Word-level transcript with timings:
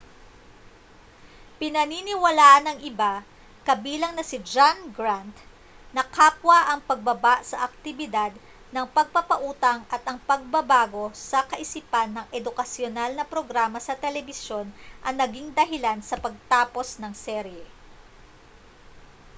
pinaniniwalaan 1.61 2.63
ng 2.73 2.77
iba 2.91 3.13
kabilang 3.67 4.13
na 4.17 4.23
si 4.29 4.37
john 4.51 4.77
grant 4.97 5.37
na 5.95 6.01
kapwa 6.15 6.57
ang 6.73 6.79
pagbaba 6.89 7.35
sa 7.49 7.57
aktibidad 7.67 8.31
ng 8.73 8.85
pagpapautang 8.95 9.81
at 9.95 10.01
ang 10.09 10.17
pagbabago 10.29 11.03
sa 11.29 11.39
kaisipan 11.51 12.09
ng 12.17 12.27
edukasyonal 12.39 13.11
na 13.15 13.29
programa 13.33 13.77
sa 13.87 13.93
telebisyon 14.03 14.65
ang 15.05 15.15
naging 15.21 15.47
dahilan 15.57 15.99
sa 16.09 16.15
pagtapos 16.25 16.87
ng 17.01 17.13
serye 17.25 17.65